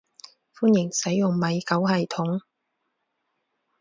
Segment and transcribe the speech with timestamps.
[0.55, 2.41] 歡迎使用米狗系統